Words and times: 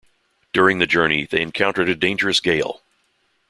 During 0.51 0.79
the 0.79 0.87
journey, 0.87 1.27
they 1.27 1.43
encountered 1.43 1.87
a 1.87 1.93
dangerous 1.93 2.39
gale. 2.39 2.81